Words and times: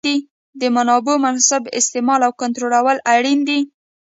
د 0.59 0.61
منابعو 0.75 1.21
مناسب 1.25 1.63
استعمال 1.79 2.19
او 2.27 2.31
کنټرولول 2.41 2.97
اړین 3.15 3.39
دي. 3.47 3.59